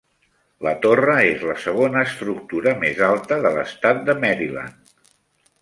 La 0.67 0.71
torre 0.85 1.17
és 1.33 1.43
la 1.49 1.57
segona 1.67 2.01
estructura 2.11 2.75
més 2.85 3.05
alta 3.11 3.41
de 3.47 3.55
l'estat 3.59 4.05
de 4.09 4.21
Maryland. 4.25 4.95